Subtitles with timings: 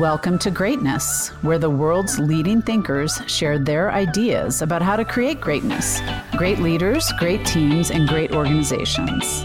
[0.00, 5.40] Welcome to Greatness, where the world's leading thinkers share their ideas about how to create
[5.40, 6.00] greatness.
[6.36, 9.44] Great leaders, great teams, and great organizations.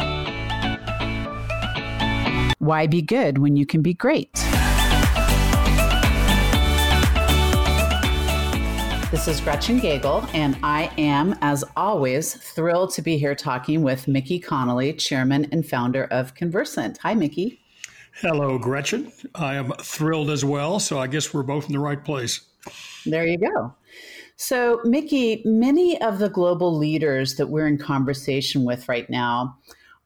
[2.58, 4.34] Why be good when you can be great?
[9.12, 14.08] This is Gretchen Gagel, and I am, as always, thrilled to be here talking with
[14.08, 16.98] Mickey Connolly, chairman and founder of Conversant.
[17.04, 17.59] Hi, Mickey.
[18.22, 19.14] Hello, Gretchen.
[19.34, 20.82] I am thrilled as well.
[20.82, 22.42] So I guess we're both in the right place.
[23.06, 23.74] There you go.
[24.36, 29.58] So, Mickey, many of the global leaders that we're in conversation with right now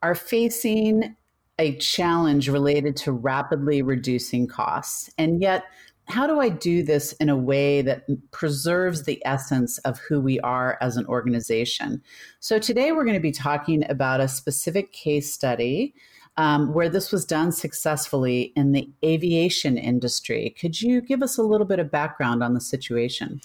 [0.03, 1.15] are facing
[1.57, 5.09] a challenge related to rapidly reducing costs.
[5.17, 5.63] And yet,
[6.07, 10.39] how do I do this in a way that preserves the essence of who we
[10.41, 12.03] are as an organization?
[12.39, 15.95] So, today we're going to be talking about a specific case study
[16.37, 20.55] um, where this was done successfully in the aviation industry.
[20.59, 23.41] Could you give us a little bit of background on the situation?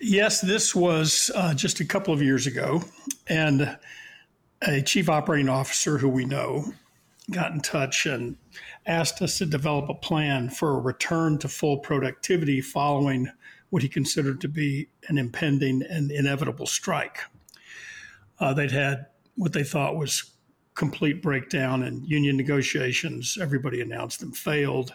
[0.00, 2.82] Yes, this was uh, just a couple of years ago,
[3.28, 3.76] and
[4.62, 6.72] a chief operating officer who we know
[7.30, 8.36] got in touch and
[8.86, 13.30] asked us to develop a plan for a return to full productivity following
[13.70, 17.18] what he considered to be an impending and inevitable strike.
[18.40, 20.32] Uh, they'd had what they thought was
[20.74, 23.36] complete breakdown in union negotiations.
[23.40, 24.94] Everybody announced them failed.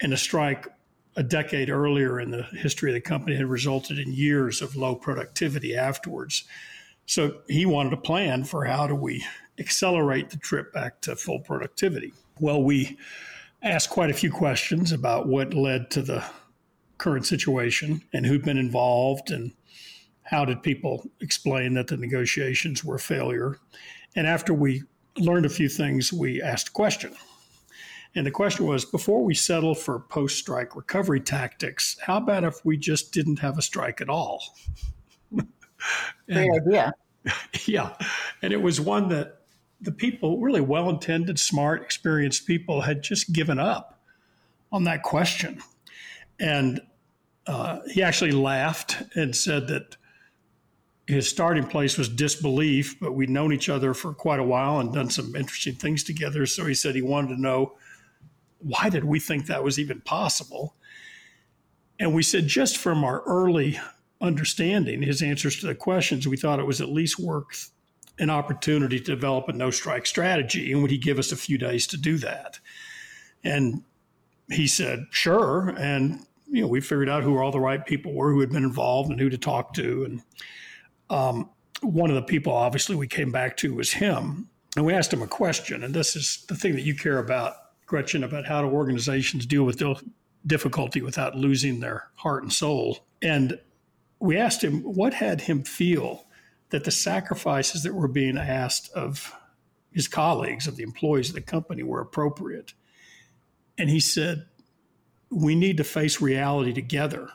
[0.00, 0.66] And a strike
[1.16, 4.94] a decade earlier in the history of the company had resulted in years of low
[4.94, 6.44] productivity afterwards.
[7.06, 9.24] So he wanted a plan for how do we
[9.58, 12.12] accelerate the trip back to full productivity.
[12.38, 12.96] Well, we
[13.62, 16.24] asked quite a few questions about what led to the
[16.98, 19.52] current situation and who'd been involved and
[20.22, 23.58] how did people explain that the negotiations were a failure.
[24.16, 24.82] And after we
[25.16, 27.14] learned a few things, we asked a question.
[28.14, 32.64] And the question was before we settle for post strike recovery tactics, how about if
[32.64, 34.42] we just didn't have a strike at all?
[36.26, 36.92] Great idea.
[37.66, 37.94] Yeah.
[38.40, 39.42] And it was one that
[39.80, 44.00] the people, really well intended, smart, experienced people, had just given up
[44.72, 45.60] on that question.
[46.38, 46.80] And
[47.46, 49.96] uh, he actually laughed and said that
[51.10, 54.92] his starting place was disbelief, but we'd known each other for quite a while and
[54.92, 56.46] done some interesting things together.
[56.46, 57.74] So he said he wanted to know
[58.58, 60.74] why did we think that was even possible?
[61.98, 63.78] And we said just from our early
[64.20, 67.70] understanding, his answers to the questions, we thought it was at least worth
[68.18, 70.72] an opportunity to develop a no strike strategy.
[70.72, 72.58] And would he give us a few days to do that?
[73.42, 73.82] And
[74.50, 75.74] he said, sure.
[75.78, 78.64] And, you know, we figured out who all the right people were who had been
[78.64, 80.04] involved and who to talk to.
[80.04, 80.22] And
[81.10, 81.50] um,
[81.82, 84.48] one of the people, obviously, we came back to was him.
[84.76, 85.82] And we asked him a question.
[85.82, 87.54] And this is the thing that you care about,
[87.86, 89.82] Gretchen, about how do organizations deal with
[90.46, 93.04] difficulty without losing their heart and soul.
[93.20, 93.58] And
[94.20, 96.26] we asked him what had him feel
[96.70, 99.34] that the sacrifices that were being asked of
[99.92, 102.74] his colleagues, of the employees of the company, were appropriate.
[103.76, 104.46] And he said,
[105.30, 107.30] We need to face reality together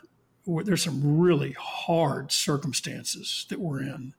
[0.45, 4.13] there's some really hard circumstances that we're in.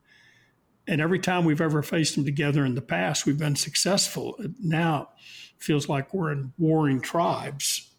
[0.88, 4.36] And every time we've ever faced them together in the past, we've been successful.
[4.60, 5.10] Now
[5.58, 7.90] feels like we're in warring tribes.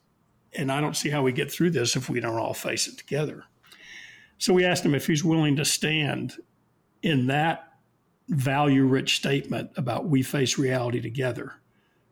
[0.54, 2.98] And I don't see how we get through this if we don't all face it
[2.98, 3.44] together.
[4.38, 6.36] So we asked him if he's willing to stand
[7.02, 7.74] in that
[8.30, 11.54] value rich statement about we face reality together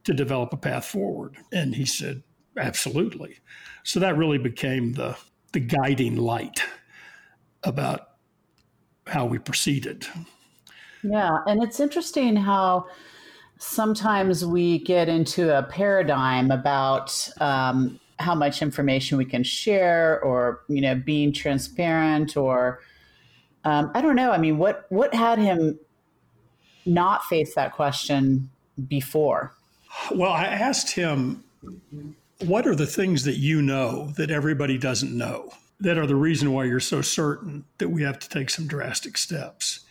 [0.03, 1.37] to develop a path forward.
[1.51, 2.23] And he said,
[2.57, 3.39] absolutely.
[3.83, 5.17] So that really became the
[5.55, 6.59] the guiding light
[7.63, 8.09] about
[9.07, 10.05] how we proceeded.
[11.01, 12.87] Yeah, and it's interesting how
[13.57, 20.59] sometimes we get into a paradigm about um, how much information we can share, or
[20.67, 22.81] you know, being transparent, or
[23.63, 24.31] um, I don't know.
[24.31, 25.79] I mean, what what had him
[26.85, 28.49] not face that question
[28.89, 29.53] before?
[30.11, 31.45] Well, I asked him
[32.41, 36.51] what are the things that you know that everybody doesn't know that are the reason
[36.51, 39.81] why you're so certain that we have to take some drastic steps?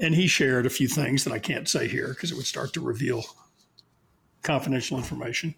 [0.00, 2.72] And he shared a few things that I can't say here because it would start
[2.74, 3.24] to reveal
[4.42, 5.54] confidential information.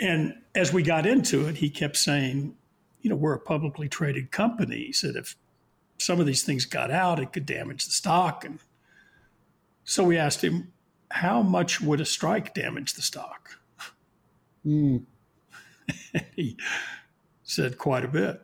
[0.00, 2.56] And as we got into it, he kept saying,
[3.00, 4.86] you know, we're a publicly traded company.
[4.86, 5.36] He said if
[5.98, 8.44] some of these things got out, it could damage the stock.
[8.44, 8.58] And
[9.84, 10.72] so we asked him,
[11.10, 13.58] how much would a strike damage the stock?
[14.66, 15.04] Mm.
[16.36, 16.56] he
[17.42, 18.40] said, Quite a bit.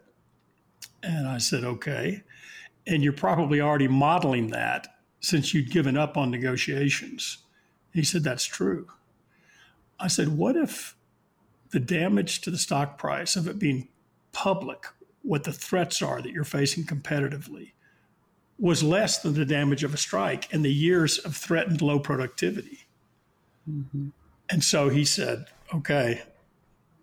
[1.03, 2.23] And I said, Okay.
[2.87, 4.89] And you're probably already modeling that
[5.21, 7.39] since you'd given up on negotiations.
[7.93, 8.89] He said, That's true.
[9.99, 10.97] I said, What if
[11.71, 13.89] the damage to the stock price of it being
[14.33, 14.87] public,
[15.23, 17.73] what the threats are that you're facing competitively,
[18.59, 22.81] was less than the damage of a strike and the years of threatened low productivity.
[23.69, 24.09] Mm-hmm.
[24.51, 26.23] And so he said, okay,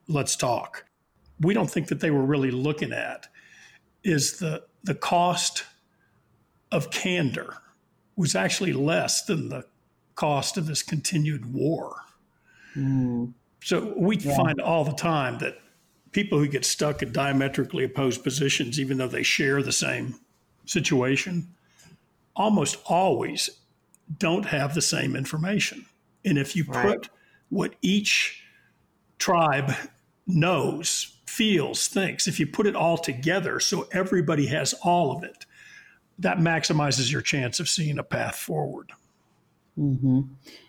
[0.07, 0.85] let's talk.
[1.39, 3.27] We don't think that they were really looking at
[4.03, 5.65] is the, the cost
[6.71, 7.57] of candor
[8.15, 9.65] was actually less than the
[10.15, 11.95] cost of this continued war.
[12.75, 13.33] Mm.
[13.63, 14.35] So we yeah.
[14.35, 15.59] find all the time that
[16.11, 20.15] people who get stuck in diametrically opposed positions, even though they share the same
[20.65, 21.47] situation,
[22.35, 23.49] almost always
[24.17, 25.85] don't have the same information.
[26.23, 26.87] And if you right.
[26.87, 27.09] put
[27.49, 28.43] what each
[29.19, 29.73] tribe
[30.27, 35.45] knows, feels, thinks, if you put it all together so everybody has all of it,
[36.19, 38.91] that maximizes your chance of seeing a path forward.
[39.77, 40.21] Mm-hmm.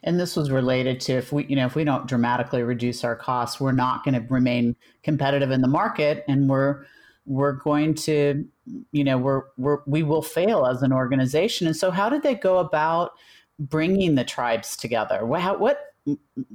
[0.02, 3.16] And this was related to if we, you know, if we don't dramatically reduce our
[3.16, 6.84] costs, we're not going to remain competitive in the market, and we're
[7.24, 8.46] we're going to,
[8.92, 11.66] you know, we're we're we will fail as an organization.
[11.66, 13.12] And so, how did they go about
[13.58, 15.24] bringing the tribes together?
[15.24, 15.80] What, what?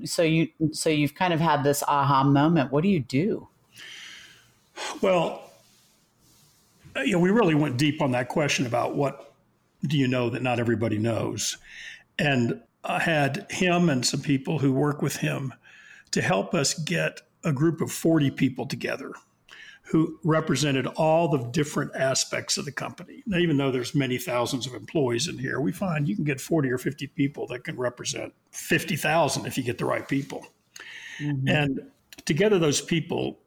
[0.06, 2.72] So you so you've kind of had this aha moment.
[2.72, 3.48] What do you do?
[5.02, 5.44] Well,
[6.98, 9.34] you know, we really went deep on that question about what
[9.86, 11.58] do you know that not everybody knows.
[12.18, 15.54] And I had him and some people who work with him
[16.12, 19.14] to help us get a group of 40 people together
[19.84, 23.22] who represented all the different aspects of the company.
[23.26, 26.40] Now, even though there's many thousands of employees in here, we find you can get
[26.40, 30.46] 40 or 50 people that can represent 50,000 if you get the right people.
[31.22, 31.48] Mm-hmm.
[31.48, 31.92] And
[32.26, 33.40] together, those people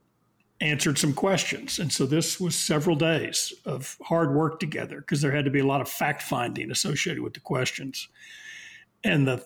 [0.60, 1.78] answered some questions.
[1.78, 5.60] And so this was several days of hard work together because there had to be
[5.60, 8.08] a lot of fact finding associated with the questions.
[9.04, 9.44] And the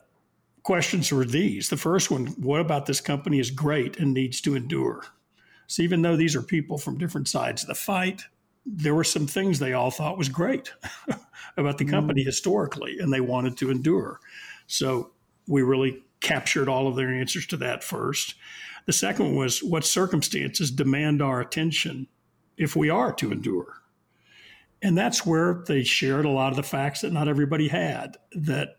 [0.63, 1.69] questions were these.
[1.69, 5.05] The first one, what about this company is great and needs to endure?
[5.71, 8.23] So even though these are people from different sides of the fight,
[8.67, 10.73] there were some things they all thought was great
[11.57, 12.27] about the company mm.
[12.27, 14.19] historically and they wanted to endure.
[14.67, 15.13] So
[15.47, 18.35] we really captured all of their answers to that first.
[18.87, 22.09] The second one was what circumstances demand our attention
[22.57, 23.81] if we are to endure?
[24.83, 28.79] And that's where they shared a lot of the facts that not everybody had that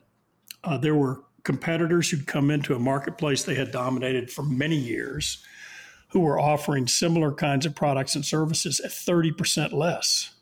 [0.65, 5.41] uh, there were competitors who'd come into a marketplace they had dominated for many years
[6.11, 10.33] who were offering similar kinds of products and services at 30% less.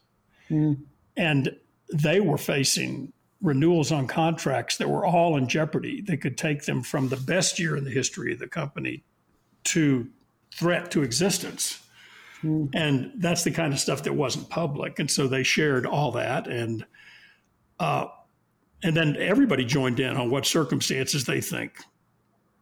[0.49, 0.79] Mm.
[1.15, 1.55] And
[1.93, 6.01] they were facing renewals on contracts that were all in jeopardy.
[6.01, 9.03] They could take them from the best year in the history of the company
[9.65, 10.07] to
[10.53, 11.81] threat to existence.
[12.43, 12.69] Mm.
[12.73, 14.97] And that's the kind of stuff that wasn't public.
[14.97, 16.47] And so they shared all that.
[16.47, 16.85] And,
[17.79, 18.07] uh,
[18.81, 21.73] and then everybody joined in on what circumstances they think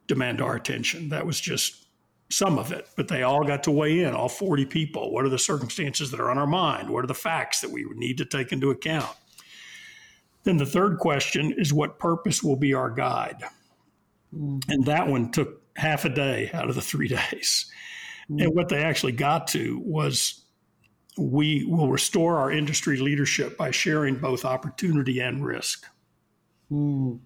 [0.08, 1.08] demand our attention.
[1.08, 1.87] That was just
[2.30, 5.12] some of it, but they all got to weigh in, all 40 people.
[5.12, 6.90] What are the circumstances that are on our mind?
[6.90, 9.16] What are the facts that we need to take into account?
[10.44, 13.42] Then the third question is what purpose will be our guide?
[14.34, 14.62] Mm.
[14.68, 17.70] And that one took half a day out of the three days.
[18.30, 18.44] Mm.
[18.44, 20.44] And what they actually got to was
[21.16, 25.86] we will restore our industry leadership by sharing both opportunity and risk.
[26.70, 27.20] Mm.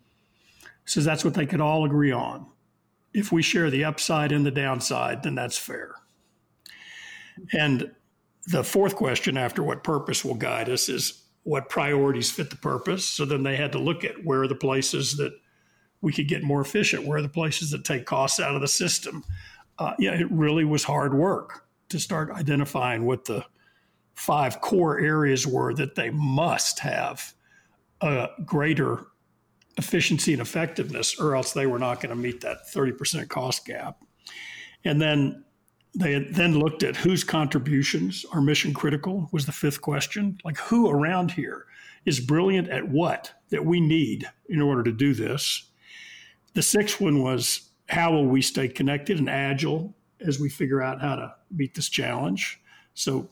[0.85, 2.47] So that's what they could all agree on.
[3.14, 5.94] If we share the upside and the downside, then that's fair.
[7.53, 7.91] And
[8.46, 13.08] the fourth question after what purpose will guide us is what priorities fit the purpose.
[13.08, 15.32] So then they had to look at where are the places that
[16.01, 18.69] we could get more efficient, where are the places that take costs out of the
[18.69, 19.25] system.
[19.79, 23.44] Uh, yeah, it really was hard work to start identifying what the
[24.15, 27.32] five core areas were that they must have
[28.01, 29.06] a greater
[29.76, 34.02] efficiency and effectiveness, or else they were not going to meet that 30% cost gap.
[34.84, 35.44] And then
[35.94, 40.38] they then looked at whose contributions are mission critical, was the fifth question.
[40.44, 41.67] Like, who around here
[42.05, 45.70] is brilliant at what that we need in order to do this?
[46.55, 51.00] The sixth one was how will we stay connected and agile as we figure out
[51.00, 52.60] how to meet this challenge?
[52.94, 53.29] So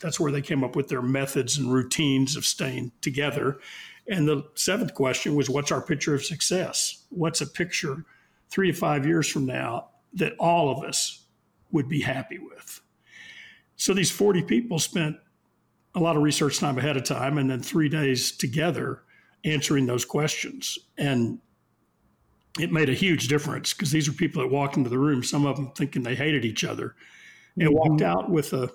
[0.00, 3.60] that's where they came up with their methods and routines of staying together.
[4.10, 7.04] And the seventh question was what's our picture of success?
[7.08, 8.04] What's a picture
[8.50, 11.24] three to five years from now that all of us
[11.70, 12.80] would be happy with?
[13.76, 15.16] So these 40 people spent
[15.94, 19.02] a lot of research time ahead of time and then three days together
[19.44, 20.78] answering those questions.
[20.98, 21.38] And
[22.58, 25.46] it made a huge difference because these are people that walked into the room, some
[25.46, 26.94] of them thinking they hated each other,
[27.56, 27.76] and mm-hmm.
[27.76, 28.70] walked out with a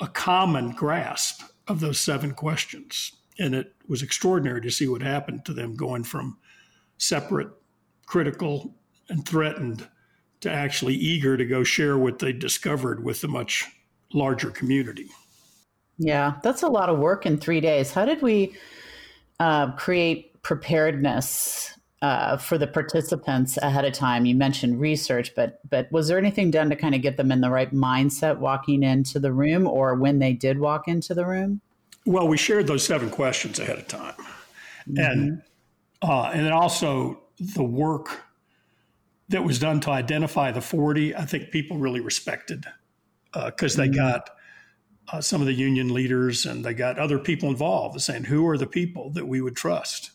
[0.00, 3.12] a common grasp of those seven questions.
[3.38, 6.38] And it was extraordinary to see what happened to them going from
[6.98, 7.48] separate,
[8.06, 8.74] critical,
[9.08, 9.88] and threatened
[10.40, 13.66] to actually eager to go share what they discovered with the much
[14.12, 15.08] larger community.
[15.98, 17.92] Yeah, that's a lot of work in three days.
[17.92, 18.54] How did we
[19.40, 21.72] uh, create preparedness
[22.02, 24.26] uh, for the participants ahead of time?
[24.26, 27.40] You mentioned research, but but was there anything done to kind of get them in
[27.40, 31.60] the right mindset walking into the room, or when they did walk into the room?
[32.06, 34.14] Well, we shared those seven questions ahead of time,
[34.88, 34.98] mm-hmm.
[34.98, 35.42] and
[36.02, 38.24] uh, and then also the work
[39.28, 42.66] that was done to identify the 40, I think people really respected
[43.32, 43.96] because uh, they mm-hmm.
[43.96, 44.30] got
[45.12, 48.58] uh, some of the union leaders and they got other people involved saying, who are
[48.58, 50.12] the people that we would trust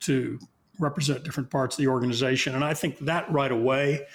[0.00, 0.38] to
[0.78, 2.54] represent different parts of the organization?
[2.54, 4.06] And I think that right away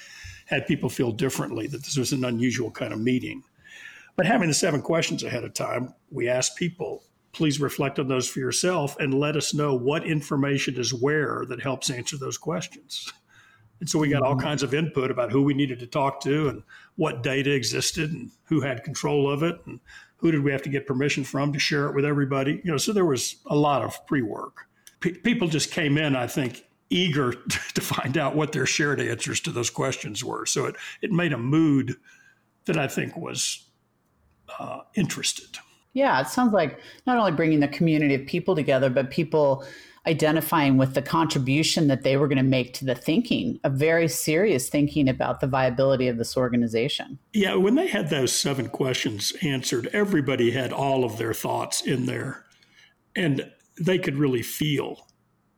[0.45, 3.43] had people feel differently that this was an unusual kind of meeting.
[4.15, 8.27] But having the seven questions ahead of time, we asked people, please reflect on those
[8.29, 13.11] for yourself and let us know what information is where that helps answer those questions.
[13.79, 14.45] And so we got all mm-hmm.
[14.45, 16.63] kinds of input about who we needed to talk to and
[16.95, 19.79] what data existed and who had control of it and
[20.17, 22.61] who did we have to get permission from to share it with everybody.
[22.63, 24.67] You know, so there was a lot of pre-work.
[25.01, 27.33] P- people just came in, I think, eager
[27.73, 30.45] to find out what their shared answers to those questions were.
[30.45, 31.97] So it it made a mood
[32.65, 33.65] that I think was
[34.59, 35.57] uh, interested.
[35.93, 39.63] Yeah, it sounds like not only bringing the community of people together, but people
[40.05, 44.07] identifying with the contribution that they were going to make to the thinking, a very
[44.07, 47.17] serious thinking about the viability of this organization.
[47.31, 52.05] Yeah, when they had those seven questions answered, everybody had all of their thoughts in
[52.05, 52.43] there.
[53.15, 55.07] And they could really feel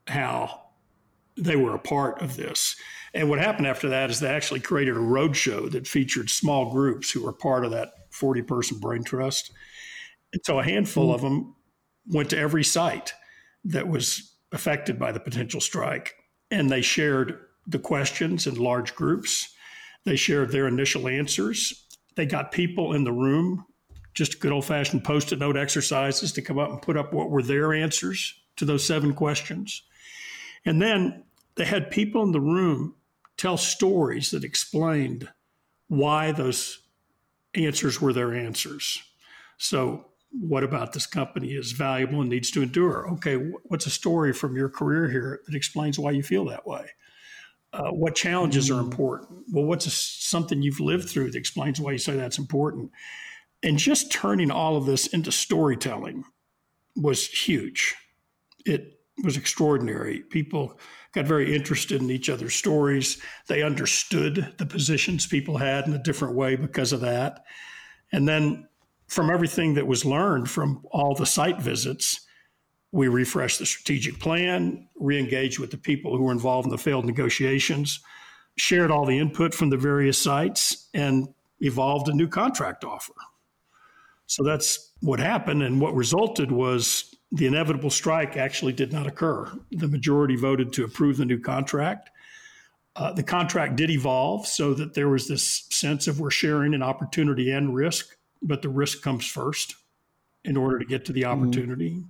[0.08, 0.62] how
[1.38, 2.76] they were a part of this.
[3.14, 7.10] And what happened after that is they actually created a roadshow that featured small groups
[7.10, 9.52] who were part of that 40 person brain trust.
[10.34, 11.56] And so a handful of them
[12.08, 13.14] went to every site
[13.64, 16.16] that was affected by the potential strike.
[16.52, 19.54] And they shared the questions in large groups.
[20.06, 21.86] They shared their initial answers.
[22.16, 23.66] They got people in the room,
[24.14, 27.30] just good old fashioned post it note exercises to come up and put up what
[27.30, 29.84] were their answers to those seven questions.
[30.66, 31.24] And then
[31.56, 32.96] they had people in the room
[33.38, 35.30] tell stories that explained
[35.88, 36.80] why those
[37.56, 39.02] answers were their answers.
[39.58, 43.10] So what about this company is valuable and needs to endure?
[43.14, 46.88] Okay, what's a story from your career here that explains why you feel that way?
[47.74, 48.84] Uh, what challenges are mm.
[48.84, 49.44] important?
[49.52, 52.92] Well, what's a, something you've lived through that explains why you say that's important?
[53.64, 56.24] And just turning all of this into storytelling
[56.96, 57.96] was huge.
[58.66, 60.22] It was extraordinary.
[60.30, 60.80] People
[61.16, 63.22] got very interested in each other's stories.
[63.48, 67.44] They understood the positions people had in a different way because of that.
[68.12, 68.68] And then
[69.08, 72.22] from everything that was learned from all the site visits,
[72.92, 76.78] we refreshed the strategic plan, re engaged with the people who were involved in the
[76.78, 78.00] failed negotiations,
[78.58, 81.28] shared all the input from the various sites, and
[81.60, 83.14] evolved a new contract offer.
[84.28, 85.64] So that's what happened.
[85.64, 89.52] And what resulted was the inevitable strike actually did not occur.
[89.72, 92.10] The majority voted to approve the new contract.
[92.96, 96.82] Uh, the contract did evolve so that there was this sense of we're sharing an
[96.82, 98.16] opportunity and risk
[98.46, 99.76] but the risk comes first
[100.44, 101.42] in order to get to the mm-hmm.
[101.42, 101.92] opportunity.
[101.92, 102.02] Mm-hmm.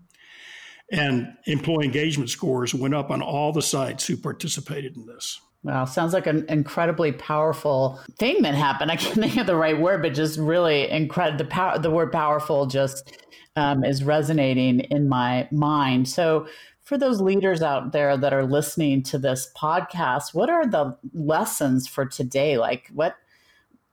[0.92, 5.40] And employee engagement scores went up on all the sites who participated in this.
[5.66, 8.92] Wow, sounds like an incredibly powerful thing that happened.
[8.92, 11.40] I can't think of the right word, but just really incredible.
[11.40, 13.18] The power, the word "powerful" just
[13.56, 16.08] um, is resonating in my mind.
[16.08, 16.48] So,
[16.84, 21.88] for those leaders out there that are listening to this podcast, what are the lessons
[21.88, 22.60] for today?
[22.60, 23.16] Like, what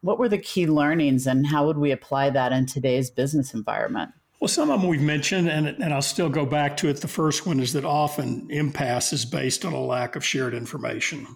[0.02, 4.10] what were the key learnings and how would we apply that in today's business environment?
[4.40, 7.00] Well, some of them we've mentioned, and, and I'll still go back to it.
[7.00, 11.26] The first one is that often impasse is based on a lack of shared information.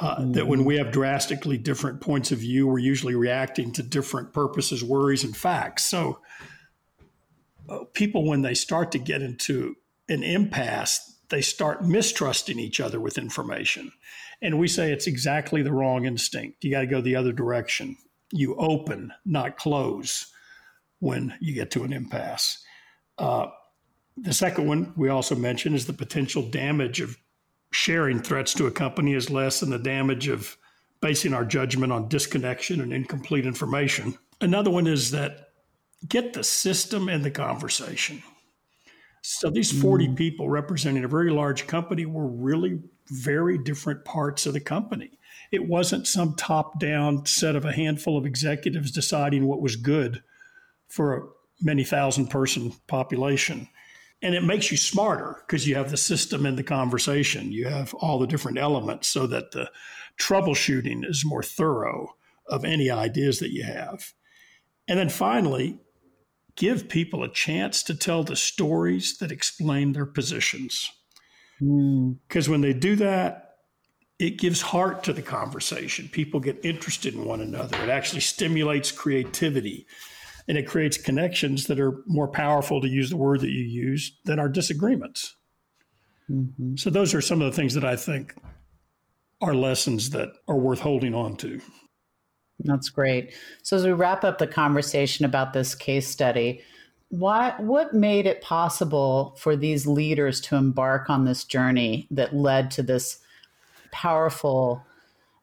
[0.00, 0.24] Uh.
[0.32, 4.84] That when we have drastically different points of view, we're usually reacting to different purposes,
[4.84, 5.84] worries, and facts.
[5.84, 6.20] So,
[7.68, 9.74] uh, people, when they start to get into
[10.08, 13.92] an impasse, they start mistrusting each other with information.
[14.40, 16.64] And we say it's exactly the wrong instinct.
[16.64, 17.96] You got to go the other direction.
[18.32, 20.32] You open, not close,
[21.00, 22.62] when you get to an impasse.
[23.18, 23.48] Uh,
[24.16, 27.16] the second one we also mentioned is the potential damage of
[27.70, 30.56] sharing threats to a company is less than the damage of
[31.00, 34.16] basing our judgment on disconnection and incomplete information.
[34.40, 35.50] Another one is that
[36.08, 38.22] get the system and the conversation.
[39.22, 40.16] So these 40 mm.
[40.16, 45.18] people representing a very large company were really very different parts of the company.
[45.50, 50.22] It wasn't some top down set of a handful of executives deciding what was good
[50.88, 51.22] for a
[51.60, 53.68] many thousand person population.
[54.20, 57.52] And it makes you smarter because you have the system in the conversation.
[57.52, 59.70] You have all the different elements so that the
[60.20, 62.16] troubleshooting is more thorough
[62.48, 64.12] of any ideas that you have.
[64.88, 65.78] And then finally,
[66.56, 70.90] give people a chance to tell the stories that explain their positions.
[71.60, 72.48] Because mm.
[72.48, 73.44] when they do that,
[74.18, 76.08] it gives heart to the conversation.
[76.08, 77.80] People get interested in one another.
[77.80, 79.86] It actually stimulates creativity
[80.48, 84.18] and it creates connections that are more powerful, to use the word that you use,
[84.24, 85.36] than our disagreements.
[86.30, 86.76] Mm-hmm.
[86.76, 88.34] So, those are some of the things that I think
[89.40, 91.60] are lessons that are worth holding on to.
[92.60, 93.34] That's great.
[93.62, 96.62] So, as we wrap up the conversation about this case study,
[97.10, 102.70] why, what made it possible for these leaders to embark on this journey that led
[102.72, 103.18] to this
[103.92, 104.82] powerful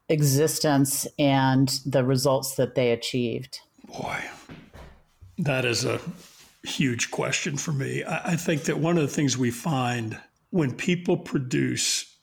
[0.09, 3.59] existence and the results that they achieved?
[3.87, 4.23] Boy,
[5.37, 5.99] that is a
[6.63, 8.03] huge question for me.
[8.03, 12.17] I, I think that one of the things we find when people produce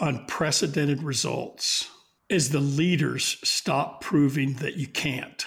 [0.00, 1.88] unprecedented results
[2.28, 5.46] is the leaders stop proving that you can't.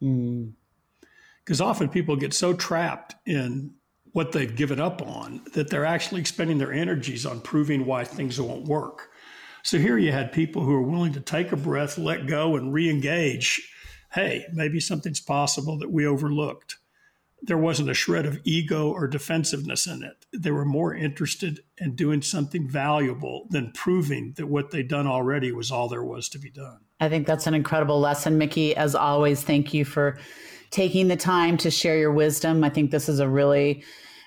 [0.00, 1.64] Because mm.
[1.64, 3.74] often people get so trapped in
[4.12, 8.40] what they've given up on that they're actually expending their energies on proving why things
[8.40, 9.10] won't work.
[9.62, 12.72] So here you had people who are willing to take a breath, let go, and
[12.72, 13.68] re engage
[14.14, 16.76] hey, maybe something's possible that we overlooked.
[17.42, 20.24] There wasn't a shred of ego or defensiveness in it.
[20.32, 25.52] They were more interested in doing something valuable than proving that what they'd done already
[25.52, 26.78] was all there was to be done.
[27.00, 28.74] I think that's an incredible lesson, Mickey.
[28.74, 30.16] As always, thank you for
[30.70, 32.64] taking the time to share your wisdom.
[32.64, 33.84] I think this is a really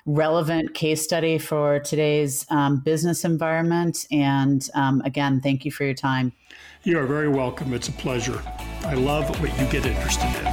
[0.07, 4.07] relevant case study for today's um, business environment.
[4.09, 6.31] And um, again, thank you for your time.
[6.83, 7.73] You are very welcome.
[7.73, 8.41] It's a pleasure.
[8.83, 10.47] I love what you get interested in.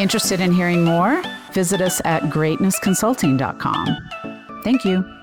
[0.00, 1.22] Interested in hearing more?
[1.52, 3.96] Visit us at greatnessconsulting.com.
[4.62, 5.21] Thank you.